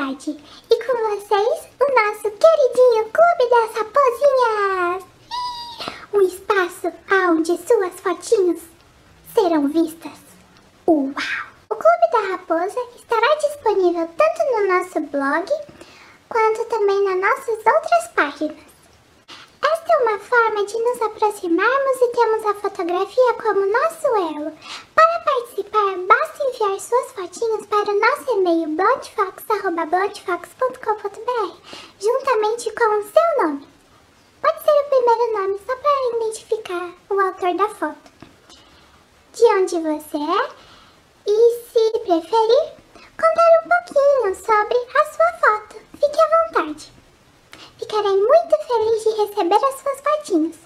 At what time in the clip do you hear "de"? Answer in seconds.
20.64-20.78, 39.32-39.44, 49.04-49.10